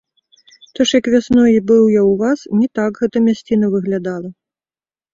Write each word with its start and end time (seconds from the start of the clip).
То 0.77 0.87
ж 0.91 1.01
як 1.01 1.09
вясной 1.15 1.53
быў 1.73 1.83
я 1.99 2.03
ў 2.11 2.13
вас, 2.23 2.39
не 2.65 2.73
так 2.81 2.91
гэта 3.05 3.17
мясціна 3.29 3.75
выглядала! 3.79 4.29